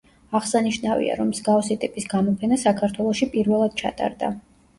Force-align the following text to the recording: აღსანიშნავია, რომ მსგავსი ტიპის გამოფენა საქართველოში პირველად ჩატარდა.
აღსანიშნავია, 0.37 1.17
რომ 1.19 1.29
მსგავსი 1.33 1.77
ტიპის 1.83 2.07
გამოფენა 2.15 2.59
საქართველოში 2.63 3.29
პირველად 3.37 3.79
ჩატარდა. 3.85 4.33